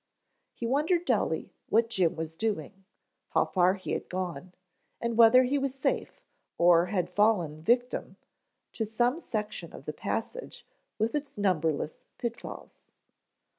[0.55, 2.85] He wondered dully what Jim was doing,
[3.33, 4.51] how far he had gone,
[4.99, 6.23] and whether he was safe
[6.57, 8.17] or had fallen a victim
[8.73, 10.65] to some section of the passage
[10.97, 12.87] with its numberless pitfalls.